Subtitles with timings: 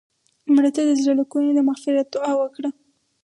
[0.53, 2.69] مړه ته د زړه له کومې د مغفرت دعا وکړه